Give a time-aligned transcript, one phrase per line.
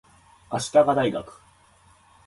[0.49, 1.31] 足利大学